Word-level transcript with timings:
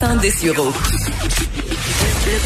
Tendez 0.00 0.30
sur 0.30 0.54
Le, 0.54 0.62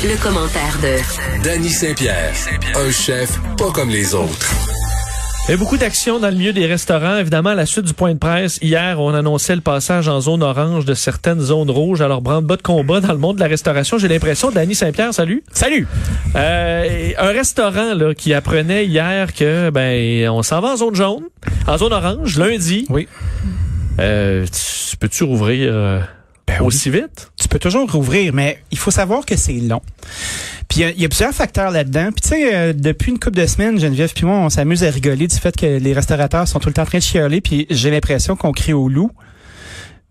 le 0.09 0.23
commentaire 0.23 0.77
de 0.83 1.43
Danny 1.45 1.69
Saint-Pierre, 1.71 2.33
un 2.75 2.91
chef 2.91 3.39
pas 3.57 3.71
comme 3.71 3.91
les 3.91 4.15
autres. 4.15 4.51
Il 5.47 5.51
y 5.53 5.55
a 5.55 5.57
beaucoup 5.59 5.77
d'actions 5.77 6.19
dans 6.19 6.31
le 6.31 6.35
milieu 6.37 6.53
des 6.55 6.67
restaurants. 6.67 7.17
Évidemment, 7.19 7.51
à 7.51 7.55
la 7.55 7.67
suite 7.67 7.85
du 7.85 7.93
point 7.93 8.15
de 8.15 8.19
presse, 8.19 8.59
hier, 8.63 8.99
on 8.99 9.13
annonçait 9.15 9.55
le 9.55 9.61
passage 9.61 10.09
en 10.09 10.21
zone 10.21 10.43
orange 10.43 10.85
de 10.87 10.95
certaines 10.95 11.41
zones 11.41 11.71
rouges. 11.71 12.01
Alors, 12.01 12.23
branle-bas 12.23 12.57
de 12.57 12.63
combat 12.63 13.01
dans 13.01 13.13
le 13.13 13.19
monde 13.19 13.37
de 13.37 13.41
la 13.41 13.49
restauration. 13.49 13.99
J'ai 13.99 14.09
l'impression, 14.09 14.51
Danny 14.51 14.75
Saint-Pierre, 14.75 15.13
salut. 15.13 15.45
Salut. 15.53 15.87
Euh, 16.35 17.11
un 17.19 17.29
restaurant 17.29 17.93
là, 17.95 18.15
qui 18.15 18.33
apprenait 18.33 18.87
hier 18.87 19.35
que 19.35 19.69
ben 19.71 20.29
on 20.31 20.43
s'en 20.43 20.61
va 20.61 20.69
en 20.73 20.77
zone 20.77 20.95
jaune, 20.95 21.25
en 21.69 21.77
zone 21.77 21.93
orange, 21.93 22.39
lundi. 22.39 22.87
Oui. 22.89 23.07
Euh, 24.01 24.47
tu- 24.47 24.97
peux-tu 24.97 25.25
rouvrir 25.25 25.71
euh, 25.75 26.01
Ben 26.47 26.57
oui. 26.61 26.67
aussi 26.67 26.91
vite? 26.91 27.31
Tu 27.41 27.49
peux 27.49 27.59
toujours 27.59 27.91
rouvrir, 27.91 28.33
mais 28.33 28.59
il 28.71 28.79
faut 28.79 28.91
savoir 28.91 29.25
que 29.25 29.37
c'est 29.37 29.55
long. 29.55 29.81
Puis 30.69 30.81
il 30.81 30.99
y 30.99 31.03
y, 31.03 31.05
a 31.05 31.09
plusieurs 31.09 31.33
facteurs 31.33 31.71
là-dedans. 31.71 32.11
Puis 32.13 32.23
tu 32.23 32.29
sais, 32.29 32.55
euh, 32.55 32.73
depuis 32.73 33.11
une 33.11 33.19
couple 33.19 33.37
de 33.37 33.47
semaines, 33.47 33.79
Geneviève 33.79 34.13
puis 34.15 34.27
moi, 34.27 34.37
on 34.37 34.51
s'amuse 34.51 34.85
à 34.85 34.91
rigoler 34.91 35.27
du 35.27 35.37
fait 35.37 35.57
que 35.57 35.67
les 35.67 35.93
restaurateurs 35.93 36.49
sont 36.49 36.61
tout 36.61 36.69
le 36.69 36.75
temps 36.75 36.83
en 36.83 36.87
train 36.87 36.99
de 36.99 37.03
chialer. 37.03 37.41
Puis 37.41 37.67
j'ai 37.71 37.91
l'impression 37.91 38.37
qu'on 38.37 38.53
crie 38.53 38.73
au 38.73 38.89
loup. 38.89 39.11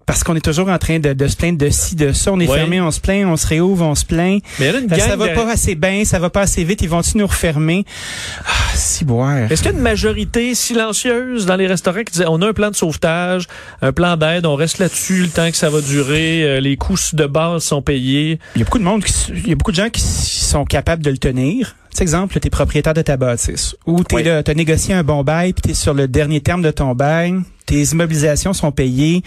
Parce 0.06 0.24
qu'on 0.24 0.36
est 0.36 0.42
toujours 0.44 0.68
en 0.70 0.78
train 0.78 1.00
de, 1.00 1.14
de 1.14 1.28
se 1.28 1.36
plaindre 1.38 1.58
de 1.58 1.70
ci, 1.70 1.96
de 1.96 2.12
ça. 2.12 2.32
On 2.34 2.40
est 2.40 2.48
Ouais. 2.50 2.58
fermé, 2.58 2.82
on 2.82 2.92
se 2.92 3.00
plaint, 3.00 3.26
on 3.26 3.38
se 3.38 3.48
réouvre, 3.48 3.86
on 3.86 3.96
se 3.96 4.06
plaint. 4.06 4.42
Mais 4.60 4.66
il 4.66 4.68
y 4.68 4.72
en 4.72 4.76
a 4.76 4.80
une 4.80 4.88
gang 4.88 5.00
ça 5.00 5.16
va 5.16 5.30
de- 5.30 5.34
pas 5.34 5.50
assez 5.52 5.76
bien, 5.76 6.04
ça 6.04 6.20
va 6.20 6.30
pas 6.30 6.42
assez 6.42 6.64
vite, 6.64 6.82
ils 6.82 6.90
vont-tu 6.90 7.18
nous 7.18 7.26
refermer? 7.28 7.86
Ah, 8.46 8.52
si 8.76 9.06
boire. 9.06 9.50
Est-ce 9.52 9.62
qu'il 9.64 9.72
y 9.72 9.74
a 9.74 9.78
une 9.78 9.84
majorité 9.84 10.56
silencieuse 10.56 11.46
dans 11.46 11.56
les 11.56 11.68
restaurants 11.68 12.04
qui 12.04 12.12
disait 12.12 12.26
on 12.28 12.42
a 12.42 12.48
un 12.50 12.54
plan 12.54 12.70
de 12.70 12.76
sauvetage, 12.76 13.48
un 13.82 13.92
plan 13.94 14.18
d'aide, 14.18 14.46
on 14.46 14.56
reste 14.56 14.80
là-dessus 14.80 15.22
le 15.24 15.30
temps 15.30 15.50
que 15.50 15.58
ça 15.58 15.70
va 15.70 15.80
durer, 15.82 16.44
euh, 16.44 16.60
les 16.60 16.76
coûts 16.76 16.96
de 17.14 17.26
base 17.26 17.64
sont 17.64 17.82
payés? 17.82 18.40
Il 18.56 18.60
y 18.60 18.62
a 18.62 18.66
beaucoup 18.66 18.80
de 18.80 18.84
monde, 18.84 19.04
qui, 19.04 19.14
il 19.34 19.48
y 19.48 19.52
a 19.52 19.56
beaucoup 19.56 19.72
de 19.72 19.78
gens 19.78 19.90
qui 19.90 20.02
sont 20.02 20.66
capables 20.66 21.02
de 21.04 21.10
le 21.12 21.18
tenir. 21.18 21.76
Tu 21.92 21.98
sais, 21.98 22.04
exemple, 22.04 22.40
t'es 22.40 22.50
propriétaire 22.50 22.94
de 22.96 23.04
ta 23.04 23.18
bâtisse. 23.18 23.76
Ou 23.86 24.04
t'es 24.04 24.16
Oui. 24.18 24.24
là, 24.24 24.42
t'as 24.44 24.56
négocié 24.56 24.96
un 24.96 25.04
bon 25.04 25.24
bail, 25.24 25.54
puis 25.54 25.62
t'es 25.62 25.74
sur 25.76 25.94
le 25.94 26.08
dernier 26.08 26.42
terme 26.42 26.62
de 26.64 26.72
ton 26.72 26.94
bail. 26.96 27.36
Tes 27.66 27.82
immobilisations 27.84 28.54
sont 28.54 28.72
payées. 28.72 29.24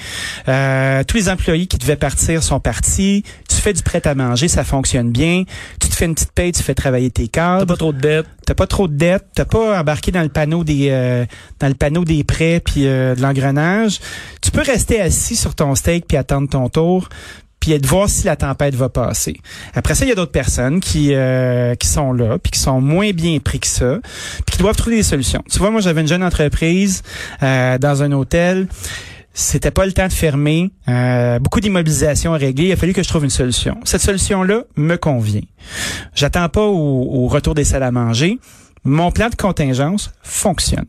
Euh, 0.48 1.03
tous 1.05 1.17
les 1.17 1.29
employés 1.29 1.67
qui 1.67 1.79
devaient 1.79 1.97
partir 1.97 2.43
sont 2.43 2.61
partis. 2.61 3.25
Tu 3.48 3.56
fais 3.56 3.73
du 3.73 3.83
prêt 3.83 4.06
à 4.06 4.15
manger, 4.15 4.48
ça 4.48 4.65
fonctionne 4.65 5.11
bien. 5.11 5.45
Tu 5.81 5.89
te 5.89 5.95
fais 5.95 6.05
une 6.05 6.15
petite 6.15 6.33
paye, 6.33 6.53
tu 6.53 6.62
fais 6.62 6.75
travailler 6.75 7.11
tes 7.11 7.28
T'as 7.28 7.59
cadres. 7.59 7.67
pas 7.67 7.77
trop 7.77 7.93
de 7.93 8.01
dettes. 8.01 8.27
T'as 8.47 8.55
pas 8.55 8.67
trop 8.67 8.89
de 8.89 8.95
dettes. 8.97 9.27
T'as 9.34 9.45
pas 9.45 9.81
embarqué 9.81 10.12
dans 10.12 10.23
le 10.23 10.28
panneau 10.28 10.65
des 10.65 10.89
euh, 10.91 11.25
dans 11.59 11.69
le 11.69 11.75
panneau 11.75 12.05
des 12.05 12.23
prêts 12.25 12.61
puis 12.65 12.87
euh, 12.87 13.15
de 13.15 13.23
l'engrenage. 13.23 13.98
Tu 14.43 14.50
peux 14.50 14.62
rester 14.62 15.00
assis 15.00 15.37
sur 15.37 15.55
ton 15.55 15.75
steak 15.75 16.06
puis 16.06 16.17
attendre 16.17 16.48
ton 16.48 16.69
tour 16.69 17.09
puis 17.61 17.79
de 17.79 17.87
voir 17.87 18.09
si 18.09 18.25
la 18.27 18.37
tempête 18.37 18.75
va 18.75 18.89
passer. 18.89 19.37
Après 19.75 19.95
ça, 19.95 20.05
il 20.05 20.09
y 20.09 20.12
a 20.12 20.15
d'autres 20.15 20.33
personnes 20.33 20.81
qui 20.81 21.15
euh, 21.15 21.75
qui 21.75 21.89
sont 21.89 22.12
là 22.12 22.39
puis 22.39 22.53
qui 22.53 22.61
sont 22.61 22.81
moins 22.81 23.11
bien 23.12 23.39
pris 23.39 23.61
que 23.61 23.67
ça 23.67 23.99
puis 24.47 24.57
qui 24.57 24.59
doivent 24.59 24.77
trouver 24.77 24.97
des 24.97 25.03
solutions. 25.03 25.43
Tu 25.51 25.59
vois, 25.59 25.71
moi 25.71 25.81
j'avais 25.81 26.01
une 26.01 26.09
jeune 26.09 26.25
entreprise 26.25 27.03
euh, 27.43 27.79
dans 27.79 28.03
un 28.03 28.12
hôtel. 28.12 28.69
C'était 29.39 29.71
pas 29.71 29.84
le 29.84 29.93
temps 29.93 30.07
de 30.07 30.12
fermer. 30.15 30.71
Euh, 30.89 31.39
beaucoup 31.39 31.61
d'immobilisation 31.61 32.33
à 32.33 32.39
régler. 32.39 32.69
Il 32.69 32.73
a 32.73 32.77
fallu 32.77 32.95
que 32.95 33.03
je 33.03 33.09
trouve 33.09 33.25
une 33.25 33.31
solution. 33.31 33.77
Cette 33.84 34.01
solution-là 34.01 34.62
me 34.77 34.97
convient. 34.97 35.43
J'attends 36.15 36.49
pas 36.49 36.65
au, 36.65 37.25
au 37.25 37.29
retour 37.29 37.55
des 37.55 37.65
salles 37.65 37.83
à 37.83 37.91
manger. 37.91 38.39
Mon 38.84 39.11
plan 39.11 39.29
de 39.29 39.34
contingence 39.34 40.11
fonctionne. 40.23 40.87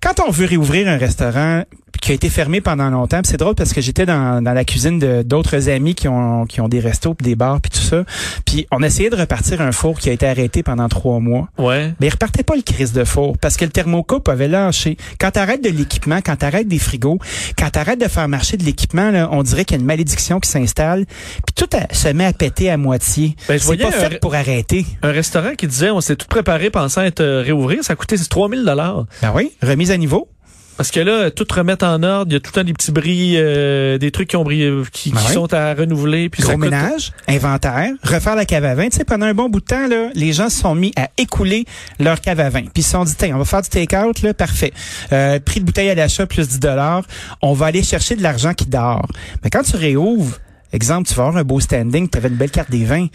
Quand 0.00 0.20
on 0.26 0.30
veut 0.30 0.46
réouvrir 0.46 0.88
un 0.88 0.96
restaurant 0.96 1.64
qui 2.00 2.10
a 2.12 2.14
été 2.14 2.28
fermé 2.28 2.60
pendant 2.60 2.90
longtemps, 2.90 3.20
c'est 3.24 3.36
drôle 3.36 3.54
parce 3.54 3.72
que 3.72 3.80
j'étais 3.80 4.06
dans, 4.06 4.42
dans 4.42 4.52
la 4.52 4.64
cuisine 4.64 4.98
de 4.98 5.22
d'autres 5.22 5.68
amis 5.68 5.94
qui 5.94 6.08
ont 6.08 6.46
qui 6.46 6.60
ont 6.60 6.68
des 6.68 6.80
restos, 6.80 7.14
puis 7.14 7.24
des 7.24 7.36
bars, 7.36 7.60
puis 7.60 7.70
tout 7.70 7.78
ça. 7.86 8.04
Puis 8.44 8.66
on 8.70 8.82
essayait 8.82 9.10
de 9.10 9.16
repartir 9.16 9.60
un 9.60 9.72
four 9.72 9.98
qui 9.98 10.08
a 10.10 10.12
été 10.12 10.26
arrêté 10.26 10.62
pendant 10.62 10.88
trois 10.88 11.20
mois. 11.20 11.48
Ouais. 11.58 11.92
Mais 12.00 12.08
il 12.08 12.10
repartait 12.10 12.42
pas 12.42 12.56
le 12.56 12.62
crise 12.62 12.92
de 12.92 13.04
four 13.04 13.38
parce 13.38 13.56
que 13.56 13.64
le 13.64 13.70
thermocoupe 13.70 14.28
avait 14.28 14.48
lâché. 14.48 14.96
Quand 15.20 15.30
t'arrêtes 15.32 15.62
de 15.62 15.68
l'équipement, 15.70 16.18
quand 16.24 16.36
t'arrêtes 16.36 16.68
des 16.68 16.78
frigos, 16.78 17.18
quand 17.58 17.70
t'arrêtes 17.70 18.00
de 18.00 18.08
faire 18.08 18.28
marcher 18.28 18.56
de 18.56 18.64
l'équipement, 18.64 19.10
là, 19.10 19.28
on 19.32 19.42
dirait 19.42 19.64
qu'il 19.64 19.76
y 19.76 19.78
a 19.78 19.80
une 19.80 19.86
malédiction 19.86 20.40
qui 20.40 20.50
s'installe. 20.50 21.04
Puis 21.06 21.54
tout 21.54 21.68
a- 21.76 21.92
se 21.94 22.08
met 22.08 22.24
à 22.24 22.32
péter 22.32 22.70
à 22.70 22.76
moitié. 22.76 23.36
Ben, 23.48 23.58
je 23.58 23.64
c'est 23.64 23.76
pas 23.76 23.90
fait 23.92 24.18
pour 24.20 24.34
arrêter. 24.34 24.86
Un 25.02 25.12
restaurant 25.12 25.54
qui 25.56 25.66
disait 25.66 25.90
on 25.90 26.00
s'est 26.00 26.16
tout 26.16 26.26
préparé 26.28 26.70
pensant 26.70 27.02
être 27.02 27.20
euh, 27.20 27.42
réouvrir, 27.42 27.84
ça 27.84 27.92
a 27.92 27.96
coûté 27.96 28.16
3000 28.18 28.64
dollars. 28.64 29.04
Ben 29.20 29.32
oui, 29.34 29.52
remise 29.62 29.90
à 29.90 29.96
niveau. 29.96 30.28
Parce 30.76 30.90
que 30.90 31.00
là, 31.00 31.30
tout 31.30 31.46
remettre 31.54 31.84
en 31.86 32.02
ordre, 32.02 32.30
il 32.30 32.34
y 32.34 32.36
a 32.36 32.40
tout 32.40 32.50
le 32.54 32.60
temps 32.60 32.64
des 32.64 32.72
petits 32.72 32.92
bris, 32.92 33.34
euh, 33.36 33.98
des 33.98 34.10
trucs 34.10 34.28
qui 34.28 34.36
ont 34.36 34.42
brillé, 34.44 34.72
qui, 34.92 35.10
qui 35.10 35.14
Ben 35.14 35.20
sont 35.20 35.52
à 35.54 35.74
renouveler. 35.74 36.28
Puis 36.28 36.42
Gros 36.42 36.52
coûte- 36.52 36.60
ménage, 36.60 37.12
inventaire, 37.28 37.90
refaire 38.02 38.34
la 38.36 38.44
cave 38.46 38.64
à 38.64 38.74
vin. 38.74 38.88
Tu 38.88 38.96
sais, 38.96 39.04
pendant 39.04 39.26
un 39.26 39.34
bon 39.34 39.48
bout 39.48 39.60
de 39.60 39.64
temps, 39.66 39.86
là, 39.86 40.08
les 40.14 40.32
gens 40.32 40.48
se 40.48 40.60
sont 40.60 40.74
mis 40.74 40.92
à 40.96 41.08
écouler 41.18 41.66
leur 42.00 42.20
cave 42.20 42.40
à 42.40 42.48
vin. 42.50 42.62
Puis 42.62 42.70
ils 42.78 42.82
se 42.82 42.90
sont 42.90 43.04
dit, 43.04 43.14
Tiens, 43.16 43.32
on 43.34 43.38
va 43.38 43.44
faire 43.44 43.62
du 43.62 43.68
take-out, 43.68 44.22
là, 44.22 44.34
parfait. 44.34 44.72
Euh, 45.12 45.38
prix 45.40 45.60
de 45.60 45.64
bouteille 45.66 45.90
à 45.90 45.94
l'achat 45.94 46.26
plus 46.26 46.48
10 46.48 46.60
dollars. 46.60 47.02
On 47.42 47.52
va 47.52 47.66
aller 47.66 47.82
chercher 47.82 48.16
de 48.16 48.22
l'argent 48.22 48.54
qui 48.54 48.66
dort. 48.66 49.06
Mais 49.44 49.50
quand 49.50 49.62
tu 49.62 49.76
réouvres, 49.76 50.38
exemple, 50.72 51.08
tu 51.08 51.14
vas 51.14 51.24
avoir 51.26 51.38
un 51.40 51.44
beau 51.44 51.60
standing, 51.60 52.08
tu 52.08 52.18
avais 52.18 52.28
une 52.28 52.36
belle 52.36 52.50
carte 52.50 52.70
des 52.70 52.84
vins, 52.84 53.06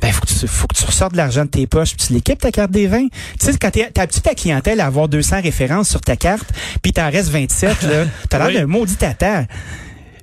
ben 0.00 0.12
faut 0.12 0.20
que 0.22 0.26
tu, 0.26 0.46
faut 0.46 0.66
que 0.66 0.74
tu 0.76 0.84
ressortes 0.84 1.12
de 1.12 1.16
l'argent 1.18 1.44
de 1.44 1.50
tes 1.50 1.66
poches, 1.66 1.94
puis 1.96 2.06
tu 2.06 2.12
l'équipes 2.12 2.38
ta 2.40 2.50
carte 2.50 2.70
des 2.70 2.86
vins. 2.86 3.06
Tu 3.38 3.46
sais, 3.46 3.56
quand 3.58 3.70
t'es- 3.70 3.90
t'as 3.92 4.02
habitué 4.02 4.20
ta 4.22 4.34
clientèle 4.34 4.80
à 4.80 4.86
avoir 4.86 5.08
200 5.08 5.40
références 5.42 5.88
sur 5.88 6.00
ta 6.00 6.16
carte, 6.16 6.48
puis 6.82 6.92
t'en 6.92 7.10
restes 7.10 7.30
27, 7.30 7.82
là, 7.82 8.04
t'as 8.28 8.38
l'air 8.38 8.46
Oui. 8.48 8.54
d'un 8.54 8.66
maudit 8.66 8.96
tata. 8.96 9.44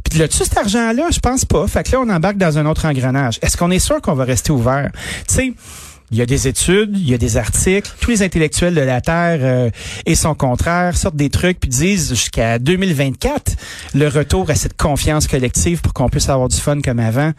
Puis 0.10 0.18
là-dessus, 0.20 0.44
cet 0.46 0.58
argent-là, 0.58 1.10
je 1.12 1.20
pense 1.20 1.46
pas. 1.46 1.68
Fait 1.68 1.84
que 1.84 1.92
là, 1.92 2.00
on 2.02 2.10
embarque 2.10 2.38
dans 2.38 2.58
un 2.58 2.66
autre 2.66 2.86
engrenage. 2.86 3.38
Est-ce 3.44 3.56
qu'on 3.58 3.70
est 3.70 3.78
sûr 3.80 4.02
qu'on 4.02 4.14
va 4.16 4.24
rester 4.24 4.52
ouvert? 4.52 4.90
Tu 5.28 5.36
sais, 5.36 5.54
il 6.12 6.18
y 6.18 6.22
a 6.22 6.26
des 6.26 6.48
études, 6.48 6.98
il 6.98 7.10
y 7.10 7.14
a 7.14 7.18
des 7.18 7.38
articles, 7.38 7.92
tous 8.02 8.10
les 8.12 8.24
intellectuels 8.24 8.74
de 8.76 8.82
la 8.82 9.02
Terre 9.02 9.40
euh, 9.42 9.70
et 10.06 10.16
son 10.16 10.34
contraire 10.36 10.98
sortent 10.98 11.16
des 11.16 11.30
trucs 11.30 11.60
puis 11.60 11.70
disent 11.70 12.10
jusqu'à 12.10 12.58
2024 12.60 13.54
le 13.96 14.08
retour 14.08 14.50
à 14.50 14.56
cette 14.56 14.76
confiance 14.78 15.28
collective 15.28 15.82
pour 15.82 15.94
qu'on 15.94 16.10
puisse 16.10 16.30
avoir 16.30 16.48
du 16.50 16.58
fun 16.58 16.80
comme 16.82 17.00
avant. 17.00 17.32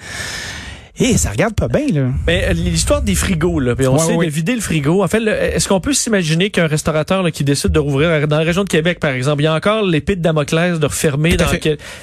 Et 1.02 1.16
ça 1.16 1.30
regarde 1.30 1.54
pas 1.54 1.68
bien 1.68 1.86
là. 1.94 2.08
Mais 2.26 2.44
euh, 2.48 2.52
l'histoire 2.52 3.00
des 3.00 3.14
frigos, 3.14 3.58
là, 3.58 3.74
puis 3.74 3.86
on 3.86 3.94
Ouais, 3.94 3.98
sait 4.04 4.14
ouais. 4.14 4.26
de 4.26 4.30
vider 4.30 4.54
le 4.54 4.60
frigo. 4.60 5.02
En 5.02 5.08
fait, 5.08 5.22
est-ce 5.26 5.66
qu'on 5.66 5.80
peut 5.80 5.94
s'imaginer 5.94 6.50
qu'un 6.50 6.66
restaurateur 6.66 7.22
là, 7.22 7.30
qui 7.30 7.42
décide 7.42 7.70
de 7.70 7.78
rouvrir 7.78 8.28
dans 8.28 8.36
la 8.36 8.44
région 8.44 8.64
de 8.64 8.68
Québec, 8.68 9.00
par 9.00 9.12
exemple, 9.12 9.40
il 9.40 9.46
y 9.46 9.48
a 9.48 9.54
encore 9.54 9.82
l'épée 9.82 10.14
de 10.14 10.20
Damoclès 10.20 10.78
de 10.78 10.86
refermer 10.86 11.36
dans 11.38 11.46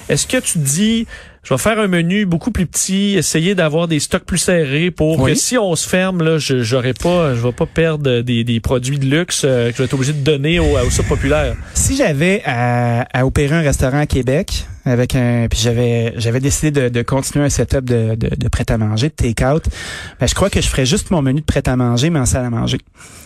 Est-ce 0.09 0.25
que 0.25 0.37
tu 0.37 0.57
dis, 0.57 1.05
je 1.43 1.53
vais 1.53 1.57
faire 1.57 1.79
un 1.79 1.87
menu 1.87 2.25
beaucoup 2.25 2.51
plus 2.51 2.65
petit, 2.65 3.15
essayer 3.15 3.55
d'avoir 3.55 3.87
des 3.87 3.99
stocks 3.99 4.23
plus 4.25 4.37
serrés 4.37 4.91
pour 4.91 5.19
Oui. 5.19 5.31
que 5.33 5.37
si 5.37 5.57
on 5.57 5.75
se 5.75 5.87
ferme, 5.87 6.21
là, 6.23 6.37
je 6.37 6.61
j'aurai 6.61 6.93
pas, 6.93 7.35
je 7.35 7.39
vais 7.41 7.51
pas 7.53 7.65
perdre 7.65 8.21
des, 8.21 8.43
des 8.43 8.59
produits 8.59 8.99
de 8.99 9.05
luxe 9.05 9.43
euh, 9.45 9.69
que 9.69 9.73
je 9.73 9.77
vais 9.79 9.85
être 9.85 9.93
obligé 9.93 10.13
de 10.13 10.19
donner 10.23 10.59
au, 10.59 10.77
au 10.77 10.89
sub 10.89 11.05
populaire. 11.05 11.55
Si 11.73 11.95
j'avais 11.95 12.41
à, 12.45 13.01
à 13.13 13.25
opérer 13.25 13.55
un 13.55 13.61
restaurant 13.61 13.99
à 13.99 14.05
Québec 14.05 14.65
avec 14.85 15.15
un 15.15 15.47
puis 15.49 15.59
j'avais 15.61 16.13
j'avais 16.17 16.39
décidé 16.39 16.71
de, 16.71 16.87
de 16.89 17.01
continuer 17.01 17.43
un 17.45 17.49
setup 17.49 17.83
de, 17.83 18.15
de, 18.15 18.29
de 18.35 18.47
prêt 18.47 18.65
à 18.69 18.77
manger, 18.77 19.09
de 19.09 19.13
take-out, 19.13 19.65
ben 20.19 20.27
je 20.27 20.33
crois 20.33 20.49
que 20.49 20.61
je 20.61 20.67
ferais 20.67 20.85
juste 20.85 21.11
mon 21.11 21.21
menu 21.21 21.41
de 21.41 21.45
prêt 21.45 21.63
à 21.67 21.75
manger 21.75 22.09
mais 22.09 22.19
en 22.19 22.25
salle 22.25 22.45
à 22.45 22.49
manger. 22.49 22.77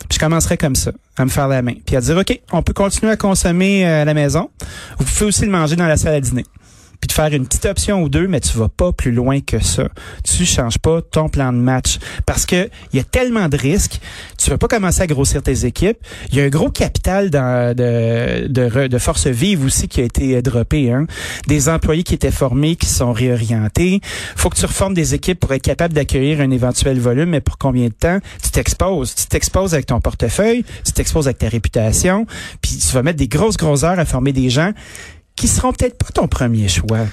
Puis 0.10 0.16
je 0.16 0.20
commencerais 0.20 0.58
comme 0.58 0.76
ça, 0.76 0.92
à 1.18 1.24
me 1.26 1.30
faire 1.30 1.48
la 1.48 1.62
main, 1.62 1.74
puis 1.86 1.96
à 1.96 2.02
dire 2.02 2.18
OK, 2.18 2.40
on 2.52 2.64
peut 2.64 2.74
continuer 2.74 3.12
à 3.12 3.16
consommer 3.16 3.86
euh, 3.88 4.02
à 4.02 4.06
la 4.06 4.14
maison. 4.16 4.50
Vous 4.98 5.06
pouvez 5.06 5.26
aussi 5.28 5.46
le 5.46 5.52
manger 5.52 5.76
dans 5.76 5.88
la 5.88 5.98
salle 5.98 6.16
à 6.16 6.20
dîner. 6.20 6.46
Puis 7.02 7.08
de 7.08 7.14
faire 7.14 7.34
une 7.34 7.46
petite 7.46 7.66
option 7.66 8.04
ou 8.04 8.10
deux, 8.10 8.28
mais 8.28 8.40
tu 8.40 8.58
vas 8.58 8.70
pas 8.70 8.92
plus 8.92 9.12
loin 9.12 9.42
que 9.42 9.60
ça. 9.60 9.90
Tu 10.24 10.46
changes 10.46 10.78
pas 10.78 11.02
ton 11.02 11.30
plan 11.30 11.52
de 11.52 11.58
match 11.58 11.98
parce 12.26 12.46
que 12.46 12.70
il 12.94 12.98
y 12.98 13.00
a 13.00 13.04
tellement 13.04 13.50
de 13.50 13.58
risques. 13.58 14.00
Tu 14.38 14.50
vas 14.50 14.58
pas 14.58 14.68
commencer 14.68 15.02
à 15.02 15.08
grossir 15.08 15.42
tes 15.42 15.66
équipes. 15.66 15.98
Il 16.32 16.38
y 16.38 16.42
a 16.42 16.44
un 16.44 16.50
gros 16.50 16.70
capital 16.70 17.30
dans, 17.30 17.76
de, 17.76 18.48
de, 18.48 18.88
de 18.88 18.98
force 18.98 19.28
vive 19.28 19.66
aussi 19.66 19.88
qui 19.88 20.02
a 20.02 20.04
été 20.04 20.42
droppé. 20.42 20.92
Hein. 20.92 21.08
Des 21.48 21.70
employés 21.70 22.04
qui 22.04 22.14
étaient 22.14 22.32
formés, 22.32 22.76
qui 22.76 22.88
sont 22.88 23.12
réorientés. 23.12 24.02
faut 24.36 24.50
que 24.50 24.58
tu 24.58 24.66
reformes 24.66 24.94
des 24.94 25.14
équipes 25.14 25.40
pour 25.40 25.54
être 25.54 25.64
capable 25.64 25.94
d'accueillir 25.94 26.40
un 26.42 26.52
éventuel 26.52 27.00
volume, 27.00 27.30
mais 27.30 27.42
pour 27.42 27.58
combien 27.58 27.88
de 27.88 27.94
temps? 27.94 28.20
Tu 28.44 28.52
t'exposes. 28.52 29.16
Tu 29.16 29.26
t'exposes 29.26 29.74
avec 29.74 29.88
ton 29.88 30.00
portefeuille, 30.00 30.64
tu 30.86 30.92
t'exposes 30.92 31.28
avec 31.28 31.40
ta 31.40 31.50
réputation, 31.50 32.26
puis 32.62 32.78
tu 32.78 32.94
vas 32.94 33.04
mettre 33.04 33.18
des 33.18 33.28
grosses, 33.28 33.58
grosses 33.58 33.84
heures 33.84 34.00
à 34.00 34.06
former 34.06 34.34
des 34.34 34.50
gens 34.50 34.72
qui 35.36 35.48
seront 35.48 35.74
peut-être 35.74 35.98
pas 35.98 36.10
ton 36.14 36.28
premier 36.28 36.68
choix. 36.68 37.06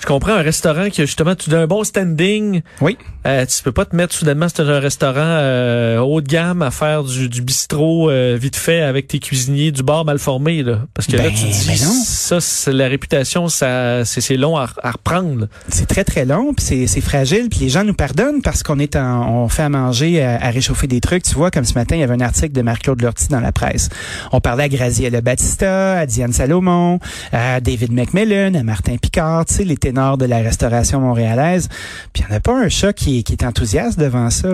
Je 0.00 0.06
comprends 0.06 0.32
un 0.32 0.42
restaurant 0.42 0.88
qui 0.88 1.02
a 1.02 1.04
justement 1.04 1.34
tu 1.34 1.54
as 1.54 1.58
un 1.58 1.66
bon 1.66 1.84
standing. 1.84 2.62
Oui. 2.80 2.96
Euh, 3.26 3.44
tu 3.44 3.62
peux 3.62 3.72
pas 3.72 3.84
te 3.84 3.94
mettre 3.94 4.14
soudainement 4.14 4.46
c'est 4.48 4.62
un 4.62 4.80
restaurant 4.80 5.20
euh, 5.20 5.98
haut 5.98 6.22
de 6.22 6.26
gamme 6.26 6.62
à 6.62 6.70
faire 6.70 7.04
du, 7.04 7.28
du 7.28 7.42
bistrot 7.42 8.08
euh, 8.10 8.38
vite 8.40 8.56
fait 8.56 8.80
avec 8.80 9.08
tes 9.08 9.18
cuisiniers 9.18 9.72
du 9.72 9.82
bar 9.82 10.06
mal 10.06 10.18
formé 10.18 10.62
là 10.62 10.78
parce 10.94 11.06
que 11.06 11.18
là 11.18 11.24
Ben, 11.24 11.34
tu 11.34 11.42
te 11.42 11.46
dis 11.48 11.66
ben 11.68 11.76
ça 11.76 12.40
c'est 12.40 12.72
la 12.72 12.88
réputation 12.88 13.48
ça 13.48 14.06
c'est 14.06 14.22
c'est 14.22 14.36
long 14.36 14.56
à, 14.56 14.68
à 14.82 14.92
reprendre. 14.92 15.48
C'est 15.68 15.86
très 15.86 16.04
très 16.04 16.24
long, 16.24 16.54
puis 16.54 16.64
c'est 16.64 16.86
c'est 16.86 17.00
fragile, 17.00 17.48
puis 17.50 17.60
les 17.60 17.68
gens 17.68 17.84
nous 17.84 17.94
pardonnent 17.94 18.42
parce 18.42 18.62
qu'on 18.62 18.78
est 18.78 18.96
en, 18.96 19.44
on 19.44 19.48
fait 19.48 19.62
à 19.62 19.68
manger, 19.68 20.22
à, 20.22 20.42
à 20.42 20.50
réchauffer 20.50 20.86
des 20.86 21.00
trucs. 21.00 21.22
Tu 21.24 21.34
vois, 21.34 21.50
comme 21.50 21.64
ce 21.64 21.74
matin, 21.74 21.96
il 21.96 22.00
y 22.00 22.02
avait 22.02 22.14
un 22.14 22.20
article 22.20 22.52
de 22.52 22.62
Marc-Claude 22.62 23.02
Lortie 23.02 23.28
dans 23.28 23.40
la 23.40 23.52
presse. 23.52 23.88
On 24.32 24.40
parlait 24.40 24.64
à 24.64 24.68
Graziella 24.68 25.20
Battista, 25.20 25.98
à 25.98 26.06
Diane 26.06 26.32
Salomon, 26.32 27.00
à 27.32 27.60
David 27.60 27.92
McMillan, 27.92 28.54
à 28.54 28.62
Martin 28.62 28.96
Picard, 28.96 29.44
tu 29.46 29.54
sais, 29.54 29.64
les 29.64 29.76
ténor 29.90 30.18
de 30.18 30.24
la 30.24 30.38
restauration 30.38 31.00
montréalaise. 31.00 31.68
Puis 32.12 32.22
il 32.22 32.26
n'y 32.26 32.32
en 32.32 32.36
a 32.36 32.40
pas 32.40 32.56
un 32.56 32.68
chat 32.68 32.92
qui, 32.92 33.18
est 33.18 33.42
enthousiaste 33.44 33.98
devant 33.98 34.30
ça. 34.30 34.48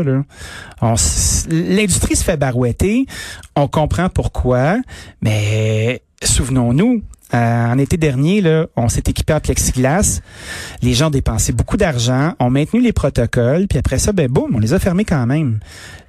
L'industrie 1.51 2.17
se 2.17 2.25
fait 2.25 2.37
barouetter. 2.37 3.07
On 3.55 3.69
comprend 3.69 4.09
pourquoi, 4.09 4.79
mais 5.21 6.03
souvenons-nous, 6.23 7.03
euh, 7.35 7.67
en 7.67 7.77
été 7.79 7.97
dernier, 7.97 8.41
là, 8.41 8.67
on 8.77 8.89
s'est 8.89 9.03
équipé 9.07 9.35
en 9.35 9.41
plexiglas. 9.41 10.21
Les 10.81 10.95
gens 10.95 11.11
dépensé 11.11 11.53
beaucoup 11.53 11.77
d'argent, 11.77 12.35
ont 12.39 12.51
maintenu 12.51 12.81
les 12.81 12.93
protocoles, 12.93 13.67
puis 13.69 13.79
après 13.79 13.99
ça, 13.99 14.13
ben 14.13 14.29
boum, 14.29 14.55
on 14.55 14.59
les 14.59 14.73
a 14.73 14.79
fermés 14.79 15.05
quand 15.05 15.27
même. 15.27 15.59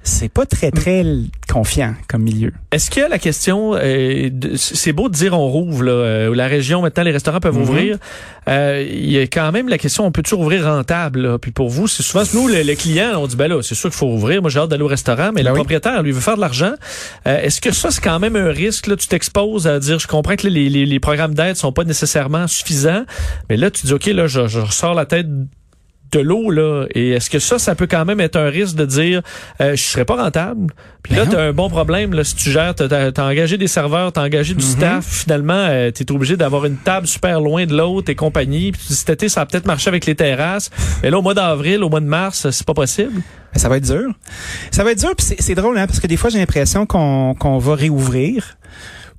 C'est 0.02 0.32
pas 0.32 0.46
très 0.46 0.70
très 0.70 1.04
confiant 1.52 1.94
comme 2.08 2.22
milieu. 2.22 2.52
Est-ce 2.72 2.90
que 2.90 3.00
la 3.00 3.18
question, 3.18 3.74
euh, 3.74 4.30
c'est 4.56 4.92
beau 4.92 5.08
de 5.08 5.14
dire 5.14 5.34
on 5.34 5.48
rouvre 5.48 5.82
là, 5.82 5.92
euh, 5.92 6.34
la 6.34 6.46
région 6.46 6.80
maintenant 6.82 7.02
les 7.02 7.10
restaurants 7.10 7.40
peuvent 7.40 7.56
mm-hmm. 7.56 7.62
ouvrir. 7.62 7.98
Euh, 8.48 8.86
il 8.88 9.10
y 9.10 9.18
a 9.18 9.22
quand 9.22 9.52
même 9.52 9.68
la 9.68 9.76
question, 9.76 10.06
on 10.06 10.12
peut 10.12 10.22
toujours 10.22 10.40
ouvrir 10.40 10.64
rentable. 10.64 11.20
Là? 11.20 11.38
Puis 11.38 11.50
pour 11.50 11.68
vous, 11.68 11.88
c'est 11.88 12.02
souvent 12.02 12.24
nous 12.32 12.48
les, 12.48 12.76
clients, 12.76 13.12
on 13.16 13.26
dit 13.26 13.36
ben 13.36 13.48
là, 13.48 13.60
c'est 13.62 13.74
sûr 13.74 13.90
qu'il 13.90 13.98
faut 13.98 14.06
ouvrir. 14.06 14.40
Moi 14.40 14.50
j'ai 14.50 14.60
hâte 14.60 14.70
d'aller 14.70 14.82
au 14.82 14.88
restaurant, 14.88 15.30
mais 15.34 15.42
ben 15.42 15.50
le 15.50 15.54
propriétaire 15.54 16.02
lui 16.02 16.12
veut 16.12 16.20
faire 16.20 16.36
de 16.36 16.40
l'argent. 16.40 16.72
Est-ce 17.24 17.60
que 17.60 17.72
ça 17.72 17.90
c'est 17.90 18.02
quand 18.02 18.18
même 18.18 18.36
un 18.36 18.50
risque 18.50 18.86
là? 18.86 18.96
Tu 18.96 19.08
t'exposes 19.08 19.66
à 19.66 19.78
dire, 19.78 19.98
je 19.98 20.06
comprends 20.06 20.36
que 20.36 20.46
les, 20.46 20.68
les, 20.68 20.86
les 20.86 21.00
programmes 21.00 21.34
d'aide 21.34 21.56
sont 21.56 21.72
pas 21.72 21.84
nécessairement 21.84 22.46
suffisants, 22.46 23.04
mais 23.50 23.56
là 23.56 23.70
tu 23.70 23.86
dis 23.86 23.92
ok 23.92 24.06
là, 24.06 24.26
je, 24.26 24.46
je 24.46 24.60
ressors 24.60 24.94
la 24.94 25.06
tête 25.06 25.26
de 26.12 26.20
l'eau 26.20 26.50
là. 26.50 26.86
Et 26.94 27.10
est-ce 27.10 27.30
que 27.30 27.38
ça 27.38 27.58
ça 27.58 27.74
peut 27.74 27.86
quand 27.86 28.04
même 28.04 28.20
être 28.20 28.36
un 28.36 28.48
risque 28.48 28.76
de 28.76 28.84
dire 28.84 29.22
euh, 29.60 29.76
je 29.76 29.82
serais 29.82 30.04
pas 30.04 30.16
rentable? 30.16 30.72
Puis 31.02 31.14
là 31.14 31.24
ben 31.24 31.30
tu 31.30 31.36
as 31.36 31.40
un 31.40 31.52
bon 31.52 31.68
problème 31.68 32.12
là 32.12 32.24
si 32.24 32.34
tu 32.34 32.50
gères 32.50 32.74
tu 32.74 32.82
as, 32.82 33.12
engagé 33.24 33.56
des 33.56 33.66
serveurs 33.66 34.12
tu 34.12 34.20
as 34.20 34.22
engagé 34.22 34.54
du 34.54 34.64
mm-hmm. 34.64 34.68
staff 34.68 35.04
finalement 35.04 35.66
euh, 35.68 35.90
tu 35.94 36.02
es 36.02 36.12
obligé 36.12 36.36
d'avoir 36.36 36.64
une 36.66 36.76
table 36.76 37.06
super 37.06 37.40
loin 37.40 37.66
de 37.66 37.76
l'autre 37.76 38.10
et 38.10 38.14
compagnie. 38.14 38.72
Puis 38.72 38.82
cet 38.88 39.10
été 39.10 39.28
ça 39.28 39.42
a 39.42 39.46
peut-être 39.46 39.66
marché 39.66 39.88
avec 39.88 40.06
les 40.06 40.14
terrasses. 40.14 40.70
Mais 41.02 41.10
là 41.10 41.18
au 41.18 41.22
mois 41.22 41.34
d'avril 41.34 41.82
au 41.82 41.88
mois 41.88 42.00
de 42.00 42.06
mars 42.06 42.50
c'est 42.50 42.66
pas 42.66 42.74
possible. 42.74 43.22
Ça 43.54 43.68
va 43.68 43.78
être 43.78 43.86
dur. 43.86 44.12
Ça 44.70 44.84
va 44.84 44.92
être 44.92 45.00
dur 45.00 45.14
puis 45.16 45.26
c'est 45.38 45.54
drôle 45.54 45.78
hein, 45.78 45.86
parce 45.86 46.00
que 46.00 46.06
des 46.06 46.16
fois 46.16 46.30
j'ai 46.30 46.38
l'impression 46.38 46.86
qu'on 46.86 47.34
qu'on 47.34 47.58
va 47.58 47.74
réouvrir 47.74 48.58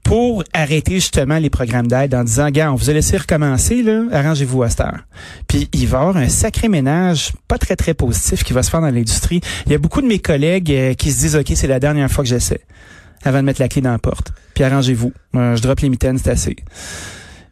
pour 0.10 0.44
arrêter 0.54 0.96
justement 0.96 1.38
les 1.38 1.52
programmes 1.52 1.86
d'aide 1.86 2.16
en 2.16 2.24
disant, 2.24 2.50
gars, 2.50 2.74
on 2.74 2.76
vous 2.76 2.90
a 2.90 2.94
laissé 2.94 3.16
recommencer, 3.16 3.84
là, 3.84 4.06
arrangez-vous 4.12 4.64
à 4.64 4.70
cette 4.72 4.80
heure. 4.80 5.02
Puis 5.48 5.70
il 5.72 5.86
va 5.88 6.00
y 6.00 6.02
avoir 6.02 6.18
un 6.18 6.30
sacré 6.30 6.68
ménage 6.68 7.32
pas 7.48 7.60
très, 7.60 7.76
très 7.76 7.94
positif 7.94 8.44
qui 8.44 8.52
va 8.52 8.64
se 8.64 8.72
faire 8.72 8.82
dans 8.82 8.90
l'industrie. 8.90 9.40
Il 9.68 9.72
y 9.72 9.76
a 9.76 9.78
beaucoup 9.78 10.02
de 10.02 10.08
mes 10.08 10.18
collègues 10.18 10.72
euh, 10.72 10.94
qui 10.96 11.12
se 11.12 11.20
disent, 11.20 11.36
OK, 11.36 11.52
c'est 11.54 11.68
la 11.68 11.80
dernière 11.80 12.10
fois 12.10 12.24
que 12.24 12.30
j'essaie 12.32 12.62
avant 13.24 13.38
de 13.38 13.44
mettre 13.44 13.62
la 13.62 13.68
clé 13.68 13.84
dans 13.84 13.92
la 13.92 14.00
porte. 14.00 14.34
Puis 14.56 14.64
arrangez-vous. 14.64 15.14
Je 15.36 15.62
drop 15.62 15.80
les 15.80 15.90
mitaines, 15.90 16.18
c'est 16.18 16.32
assez 16.32 16.56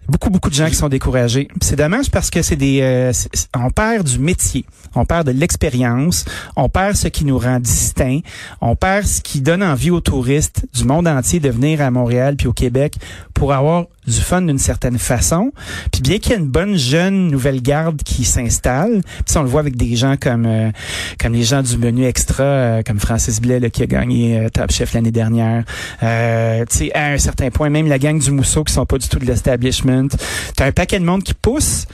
beaucoup 0.09 0.29
beaucoup 0.29 0.49
de 0.49 0.55
gens 0.55 0.67
qui 0.67 0.75
sont 0.75 0.89
découragés. 0.89 1.47
C'est 1.61 1.75
dommage 1.75 2.09
parce 2.11 2.29
que 2.29 2.41
c'est 2.41 2.55
des 2.55 2.79
euh, 2.81 3.11
on 3.55 3.69
perd 3.69 4.07
du 4.07 4.19
métier, 4.19 4.65
on 4.95 5.05
perd 5.05 5.27
de 5.27 5.31
l'expérience, 5.31 6.25
on 6.55 6.69
perd 6.69 6.95
ce 6.95 7.07
qui 7.07 7.25
nous 7.25 7.37
rend 7.37 7.59
distincts, 7.59 8.21
on 8.61 8.75
perd 8.75 9.05
ce 9.05 9.21
qui 9.21 9.41
donne 9.41 9.63
envie 9.63 9.91
aux 9.91 10.01
touristes 10.01 10.65
du 10.73 10.85
monde 10.85 11.07
entier 11.07 11.39
de 11.39 11.49
venir 11.49 11.81
à 11.81 11.91
Montréal 11.91 12.35
puis 12.35 12.47
au 12.47 12.53
Québec 12.53 12.95
pour 13.33 13.53
avoir 13.53 13.85
du 14.07 14.19
fun 14.19 14.41
d'une 14.41 14.57
certaine 14.57 14.97
façon. 14.97 15.51
Puis 15.91 16.01
bien 16.01 16.17
qu'il 16.17 16.31
y 16.31 16.35
ait 16.35 16.39
une 16.39 16.47
bonne 16.47 16.77
jeune 16.77 17.27
nouvelle 17.27 17.61
garde 17.61 18.01
qui 18.03 18.23
s'installe, 18.23 19.01
puis 19.25 19.37
on 19.37 19.43
le 19.43 19.49
voit 19.49 19.59
avec 19.59 19.75
des 19.75 19.95
gens 19.95 20.15
comme 20.19 20.45
euh, 20.45 20.71
comme 21.19 21.33
les 21.33 21.43
gens 21.43 21.61
du 21.61 21.77
menu 21.77 22.05
extra, 22.05 22.43
euh, 22.43 22.81
comme 22.85 22.99
Francis 22.99 23.41
Blais 23.41 23.59
là, 23.59 23.69
qui 23.69 23.83
a 23.83 23.87
gagné 23.87 24.39
euh, 24.39 24.49
Top 24.49 24.71
Chef 24.71 24.93
l'année 24.93 25.11
dernière. 25.11 25.63
Euh, 26.03 26.63
tu 26.69 26.77
sais, 26.77 26.93
à 26.93 27.07
un 27.07 27.17
certain 27.17 27.49
point, 27.49 27.69
même 27.69 27.87
la 27.87 27.99
gang 27.99 28.19
du 28.19 28.31
Mousseau 28.31 28.63
qui 28.63 28.73
sont 28.73 28.85
pas 28.85 28.97
du 28.97 29.07
tout 29.07 29.19
de 29.19 29.25
l'establishment. 29.25 30.07
T'as 30.55 30.65
un 30.65 30.71
paquet 30.71 30.99
de 30.99 31.05
monde 31.05 31.23
qui 31.23 31.33
pousse. 31.33 31.85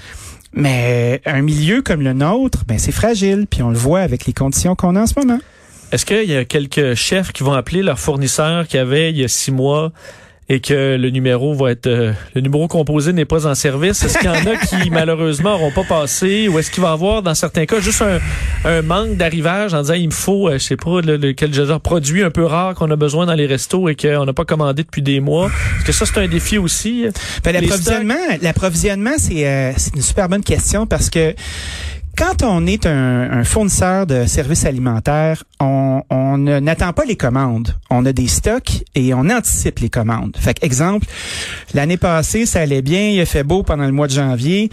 Mais 0.56 1.20
un 1.26 1.42
milieu 1.42 1.82
comme 1.82 2.02
le 2.02 2.14
nôtre, 2.14 2.64
ben 2.68 2.78
c'est 2.78 2.92
fragile, 2.92 3.48
puis 3.50 3.64
on 3.64 3.72
le 3.72 3.78
voit 3.78 4.02
avec 4.02 4.28
les 4.28 4.34
conditions 4.34 4.76
qu'on 4.76 4.96
a 4.96 5.02
en 5.02 5.08
ce 5.08 5.16
moment. 5.18 5.40
Est-ce 5.92 6.06
qu'il 6.06 6.30
y 6.30 6.36
a 6.36 6.46
quelques 6.46 6.94
chefs 6.94 7.32
qui 7.32 7.42
vont 7.42 7.54
appeler 7.54 7.82
leurs 7.82 7.98
fournisseurs 7.98 8.68
qui 8.68 8.78
avaient 8.78 9.10
il 9.10 9.18
y 9.18 9.24
a 9.24 9.28
six 9.28 9.52
mois 9.52 9.92
et 10.50 10.60
que 10.60 10.98
le 10.98 11.10
numéro 11.10 11.54
va 11.54 11.72
être 11.72 11.88
euh, 11.88 12.12
le 12.36 12.42
numéro 12.42 12.68
composé 12.68 13.14
n'est 13.14 13.26
pas 13.26 13.48
en 13.48 13.56
service. 13.56 14.04
Est-ce 14.04 14.18
qu'il 14.18 14.30
y 14.30 14.34
en 14.34 14.46
a 14.46 14.58
qui 14.58 14.90
malheureusement 14.92 15.52
n'auront 15.52 15.72
pas 15.72 15.84
passé 15.84 16.48
ou 16.48 16.60
est-ce 16.60 16.70
qu'il 16.70 16.84
va 16.84 16.90
y 16.90 16.94
avoir 16.94 17.22
dans 17.22 17.34
certains 17.34 17.66
cas 17.66 17.80
juste 17.80 18.02
un, 18.02 18.20
un 18.66 18.82
manque 18.82 19.16
d'arrivage 19.16 19.74
en 19.74 19.82
disant 19.82 19.94
il 19.94 20.08
me 20.08 20.14
faut 20.14 20.50
euh, 20.50 20.54
je 20.54 20.64
sais 20.64 20.76
pas 20.76 21.02
le, 21.02 21.18
le, 21.18 21.34
quel 21.34 21.54
genre 21.54 21.80
produit 21.80 22.24
un 22.24 22.30
peu 22.30 22.46
rare 22.46 22.76
qu'on 22.76 22.92
a 22.92 22.96
besoin 22.96 23.26
dans 23.26 23.34
les 23.34 23.46
restos 23.46 23.88
et 23.88 23.96
qu'on 23.96 24.26
n'a 24.26 24.34
pas 24.34 24.46
commandé 24.46 24.84
depuis 24.84 25.02
des 25.02 25.20
mois. 25.20 25.48
Est-ce 25.80 25.86
que 25.86 25.92
ça 25.94 26.06
c'est 26.06 26.20
un 26.20 26.28
défi 26.28 26.58
aussi? 26.58 27.06
Ben, 27.44 27.54
l'approvisionnement 27.54 28.16
l'approvisionnement 28.42 29.14
c'est 29.18 29.48
euh, 29.48 29.72
c'est 29.78 29.96
une 29.96 30.02
super 30.02 30.28
bonne 30.28 30.44
question 30.44 30.86
parce 30.86 31.10
que 31.10 31.34
quand 32.18 32.44
on 32.44 32.66
est 32.66 32.86
un, 32.86 33.44
fournisseur 33.44 34.06
de 34.06 34.26
services 34.26 34.66
alimentaires, 34.66 35.44
on, 35.60 36.02
on 36.10 36.38
n'attend 36.38 36.94
pas 36.94 37.06
les 37.06 37.16
commandes. 37.16 37.76
On 37.90 38.06
a 38.06 38.14
des 38.14 38.28
stocks 38.28 38.84
et 38.96 39.14
on 39.14 39.30
anticipe 39.30 39.80
les 39.80 39.90
commandes. 39.90 40.36
Fait 40.38 40.58
exemple, 40.64 41.08
l'année 41.74 41.98
passée, 41.98 42.46
ça 42.46 42.62
allait 42.62 42.82
bien, 42.82 43.10
il 43.10 43.20
a 43.20 43.26
fait 43.26 43.44
beau 43.44 43.64
pendant 43.64 43.86
le 43.86 43.92
mois 43.92 44.08
de 44.08 44.14
janvier 44.14 44.70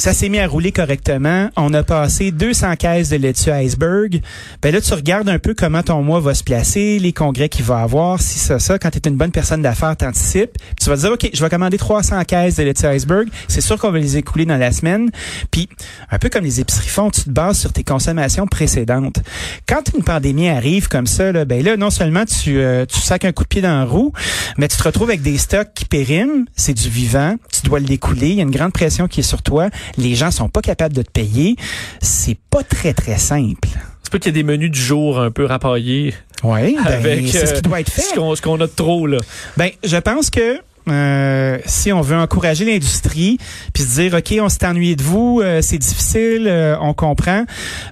ça 0.00 0.12
s'est 0.12 0.28
mis 0.28 0.38
à 0.38 0.46
rouler 0.46 0.70
correctement. 0.70 1.50
On 1.56 1.74
a 1.74 1.82
passé 1.82 2.30
200 2.30 2.76
caisses 2.76 3.08
de 3.08 3.16
laitue 3.16 3.50
iceberg. 3.50 4.20
Ben 4.62 4.72
là, 4.72 4.80
tu 4.80 4.94
regardes 4.94 5.28
un 5.28 5.40
peu 5.40 5.54
comment 5.54 5.82
ton 5.82 6.04
mois 6.04 6.20
va 6.20 6.34
se 6.34 6.44
placer, 6.44 7.00
les 7.00 7.12
congrès 7.12 7.48
qu'il 7.48 7.64
va 7.64 7.80
avoir, 7.80 8.22
si 8.22 8.38
ça, 8.38 8.60
ça. 8.60 8.78
Quand 8.78 8.90
tu 8.90 8.98
es 8.98 9.08
une 9.08 9.16
bonne 9.16 9.32
personne 9.32 9.60
d'affaires, 9.60 9.96
t'anticipes. 9.96 10.56
Tu 10.80 10.88
vas 10.88 10.94
te 10.94 11.00
dire, 11.00 11.10
OK, 11.10 11.28
je 11.34 11.42
vais 11.42 11.50
commander 11.50 11.78
300 11.78 12.22
caisses 12.26 12.54
de 12.54 12.62
laitue 12.62 12.86
iceberg. 12.86 13.28
C'est 13.48 13.60
sûr 13.60 13.76
qu'on 13.76 13.90
va 13.90 13.98
les 13.98 14.16
écouler 14.16 14.46
dans 14.46 14.56
la 14.56 14.70
semaine. 14.70 15.10
Puis, 15.50 15.68
un 16.12 16.18
peu 16.20 16.28
comme 16.28 16.44
les 16.44 16.60
épiceries 16.60 16.90
font, 16.90 17.10
tu 17.10 17.22
te 17.22 17.30
bases 17.30 17.58
sur 17.58 17.72
tes 17.72 17.82
consommations 17.82 18.46
précédentes. 18.46 19.18
Quand 19.66 19.82
une 19.96 20.04
pandémie 20.04 20.48
arrive 20.48 20.86
comme 20.86 21.08
ça, 21.08 21.32
ben 21.44 21.64
là, 21.64 21.76
non 21.76 21.90
seulement 21.90 22.24
tu, 22.24 22.60
euh, 22.60 22.86
sacs 22.88 23.24
un 23.24 23.32
coup 23.32 23.42
de 23.42 23.48
pied 23.48 23.62
dans 23.62 23.76
la 23.80 23.84
roue, 23.84 24.12
mais 24.58 24.68
tu 24.68 24.76
te 24.76 24.82
retrouves 24.84 25.08
avec 25.08 25.22
des 25.22 25.38
stocks 25.38 25.74
qui 25.74 25.86
périment. 25.86 26.44
C'est 26.54 26.74
du 26.74 26.88
vivant. 26.88 27.34
Tu 27.52 27.62
dois 27.62 27.80
l'écouler. 27.80 28.28
Il 28.28 28.36
y 28.36 28.40
a 28.40 28.44
une 28.44 28.52
grande 28.52 28.72
pression 28.72 29.08
qui 29.08 29.20
est 29.20 29.24
sur 29.24 29.42
toi 29.42 29.70
les 29.96 30.14
gens 30.14 30.30
sont 30.30 30.48
pas 30.48 30.60
capables 30.60 30.94
de 30.94 31.02
te 31.02 31.10
payer, 31.10 31.56
c'est 32.00 32.38
pas 32.50 32.62
très 32.62 32.94
très 32.94 33.18
simple. 33.18 33.68
C'est 34.02 34.12
pas 34.12 34.18
qu'il 34.18 34.34
y 34.34 34.38
a 34.38 34.42
des 34.42 34.42
menus 34.42 34.70
du 34.70 34.80
jour 34.80 35.20
un 35.20 35.30
peu 35.30 35.44
rapaillés. 35.44 36.14
Oui, 36.42 36.76
ben, 37.02 37.26
c'est 37.26 37.46
ce 37.46 37.54
qui 37.54 37.62
doit 37.62 37.80
être 37.80 37.90
fait. 37.90 38.02
Ce 38.02 38.42
qu'on 38.42 38.60
a 38.60 38.66
de 38.66 38.72
trop 38.72 39.06
là. 39.06 39.18
Ben, 39.56 39.70
je 39.84 39.96
pense 39.96 40.30
que 40.30 40.60
euh, 40.90 41.58
si 41.66 41.92
on 41.92 42.00
veut 42.00 42.16
encourager 42.16 42.64
l'industrie, 42.64 43.38
puis 43.72 43.82
se 43.82 44.00
dire 44.00 44.14
ok, 44.14 44.34
on 44.40 44.48
s'est 44.48 44.66
ennuyé 44.66 44.96
de 44.96 45.02
vous, 45.02 45.40
euh, 45.42 45.60
c'est 45.62 45.78
difficile, 45.78 46.46
euh, 46.46 46.76
on 46.80 46.94
comprend. 46.94 47.44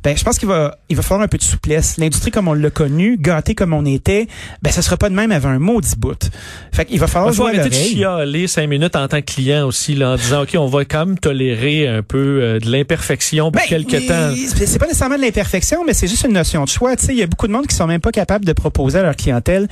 Ben, 0.03 0.17
je 0.17 0.25
pense 0.25 0.39
qu'il 0.39 0.49
va, 0.49 0.79
il 0.89 0.97
va 0.97 1.03
falloir 1.03 1.25
un 1.25 1.29
peu 1.29 1.39
de 1.39 1.43
souplesse. 1.43 1.97
L'industrie 1.99 2.31
comme 2.31 2.49
on 2.49 2.55
l'a 2.55 2.71
connu, 2.71 3.17
gâté 3.19 3.55
comme 3.55 3.73
on 3.73 3.85
était, 3.85 4.27
ben 4.63 4.71
ça 4.71 4.83
sera 4.83 4.97
pas 4.97 5.09
de 5.09 5.15
même 5.15 5.33
avant 5.33 5.51
un 5.51 5.59
maudit 5.59 5.97
bout. 5.97 6.31
Fait 6.73 6.85
qu'il 6.85 6.99
va 7.01 7.07
falloir 7.07 7.33
jouer 7.33 7.59
arrêter 7.59 7.69
de 7.69 7.75
chialer 7.75 8.47
cinq 8.47 8.69
minutes 8.69 8.97
en 8.97 9.09
tant 9.09 9.21
que 9.21 9.33
client 9.33 9.67
aussi, 9.67 9.95
là, 9.95 10.13
en 10.13 10.17
disant 10.17 10.43
ok, 10.43 10.57
on 10.59 10.67
va 10.67 10.85
quand 10.85 11.07
même 11.07 11.19
tolérer 11.19 11.89
un 11.89 12.03
peu 12.03 12.59
de 12.61 12.71
l'imperfection 12.71 13.51
pour 13.51 13.61
ben, 13.61 13.69
quelques 13.69 14.07
temps. 14.07 14.33
C'est 14.35 14.79
pas 14.79 14.87
nécessairement 14.87 15.17
de 15.17 15.23
l'imperfection, 15.23 15.85
mais 15.85 15.95
c'est 15.95 16.09
juste 16.09 16.25
une 16.25 16.35
notion 16.35 16.65
de 16.65 16.69
choix. 16.69 16.97
Tu 16.97 17.07
sais, 17.07 17.13
il 17.13 17.19
y 17.19 17.23
a 17.23 17.27
beaucoup 17.27 17.47
de 17.47 17.53
monde 17.53 17.67
qui 17.67 17.75
sont 17.75 17.87
même 17.87 18.01
pas 18.01 18.13
capables 18.13 18.45
de 18.45 18.53
proposer 18.53 18.99
à 18.99 19.03
leur 19.03 19.17
clientèle 19.17 19.69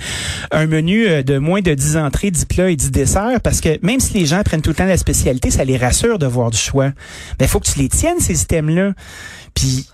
un 0.51 0.67
menu 0.67 1.23
de 1.23 1.39
moins 1.39 1.61
de 1.61 1.75
10 1.75 1.97
entrées, 1.97 2.31
10 2.31 2.45
plats 2.47 2.71
et 2.71 2.77
10 2.77 2.91
desserts 2.91 3.14
parce 3.43 3.61
que 3.61 3.79
même 3.83 4.01
si 4.01 4.15
les 4.15 4.27
gens 4.27 4.43
prennent 4.43 4.63
tout 4.63 4.71
le 4.71 4.77
temps 4.77 4.87
la 4.87 4.97
spécialité, 4.97 5.51
ça 5.51 5.65
les 5.65 5.77
rassure 5.77 6.19
de 6.19 6.27
voir 6.27 6.51
du 6.51 6.59
choix. 6.59 6.91
Mais 7.39 7.47
il 7.47 7.49
faut 7.49 7.61
que 7.61 7.67
tu 7.67 7.79
les 7.79 7.89
tiennes, 7.89 8.21
ces 8.21 8.35
systèmes-là. 8.35 8.93
Puis 9.55 9.89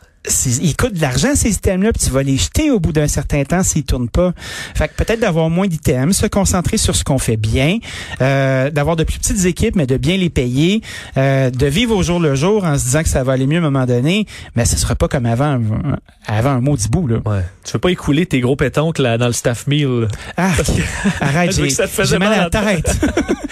ils 0.60 0.76
coûtent 0.76 0.94
de 0.94 1.00
l'argent 1.00 1.34
ces 1.34 1.48
systèmes-là, 1.48 1.92
puis 1.92 2.04
tu 2.06 2.10
vas 2.10 2.22
les 2.22 2.36
jeter 2.36 2.70
au 2.70 2.78
bout 2.78 2.92
d'un 2.92 3.08
certain 3.08 3.42
temps 3.44 3.62
s'ils 3.62 3.84
tournent 3.84 4.10
pas. 4.10 4.32
Fait 4.74 4.88
que 4.88 4.94
peut-être 4.94 5.20
d'avoir 5.20 5.48
moins 5.48 5.66
d'items, 5.66 6.16
se 6.16 6.26
concentrer 6.26 6.76
sur 6.76 6.94
ce 6.94 7.04
qu'on 7.04 7.18
fait 7.18 7.38
bien, 7.38 7.78
euh, 8.20 8.70
d'avoir 8.70 8.96
de 8.96 9.04
plus 9.04 9.18
petites 9.18 9.46
équipes, 9.46 9.76
mais 9.76 9.86
de 9.86 9.96
bien 9.96 10.16
les 10.18 10.28
payer, 10.28 10.82
euh, 11.16 11.50
de 11.50 11.66
vivre 11.66 11.96
au 11.96 12.02
jour 12.02 12.20
le 12.20 12.34
jour 12.34 12.64
en 12.64 12.76
se 12.76 12.84
disant 12.84 13.02
que 13.02 13.08
ça 13.08 13.24
va 13.24 13.32
aller 13.32 13.46
mieux 13.46 13.56
à 13.56 13.60
un 13.60 13.70
moment 13.70 13.86
donné, 13.86 14.26
mais 14.56 14.66
ce 14.66 14.76
sera 14.76 14.94
pas 14.94 15.08
comme 15.08 15.26
avant, 15.26 15.58
avant 16.26 16.50
un 16.50 16.60
maudit 16.60 16.88
bout 16.88 17.06
là. 17.06 17.18
Ouais. 17.24 17.42
Tu 17.64 17.72
veux 17.72 17.78
pas 17.78 17.90
écouler 17.90 18.26
tes 18.26 18.40
gros 18.40 18.56
pétoncles 18.56 19.02
là, 19.02 19.16
dans 19.16 19.26
le 19.26 19.32
staff 19.32 19.66
meal. 19.66 20.08
Ah, 20.36 20.52
arrête, 21.20 21.52
j'ai 22.04 22.18
mal 22.18 22.32
à 22.32 22.48
la 22.48 22.50
tête. 22.50 22.90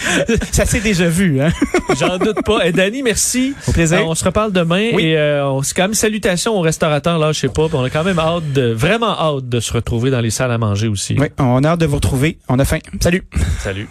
ça 0.52 0.64
s'est 0.64 0.80
déjà 0.80 1.08
vu, 1.08 1.40
hein. 1.40 1.50
J'en 1.98 2.18
doute 2.18 2.42
pas. 2.44 2.66
Et 2.66 2.72
Danny, 2.72 3.02
merci. 3.02 3.54
Au 3.66 3.72
plaisir. 3.72 3.98
Euh, 3.98 4.04
on 4.06 4.14
se 4.14 4.25
reparle 4.25 4.52
demain 4.52 4.90
et 4.98 5.16
euh, 5.16 5.46
on 5.48 5.62
se 5.62 5.75
quand 5.75 5.82
même 5.82 5.94
salutations 5.94 6.57
aux 6.58 6.62
restaurateurs, 6.62 7.18
là, 7.18 7.32
je 7.32 7.40
sais 7.40 7.48
pas. 7.48 7.66
On 7.72 7.84
a 7.84 7.90
quand 7.90 8.04
même 8.04 8.18
hâte 8.18 8.52
de, 8.52 8.72
vraiment 8.72 9.18
hâte 9.18 9.48
de 9.48 9.60
se 9.60 9.72
retrouver 9.72 10.10
dans 10.10 10.20
les 10.20 10.30
salles 10.30 10.52
à 10.52 10.58
manger 10.58 10.88
aussi. 10.88 11.16
Oui, 11.18 11.28
on 11.38 11.64
a 11.64 11.68
hâte 11.68 11.80
de 11.80 11.86
vous 11.86 11.96
retrouver. 11.96 12.38
On 12.48 12.58
a 12.58 12.64
faim. 12.64 12.78
Salut. 13.00 13.24
Salut. 13.58 13.88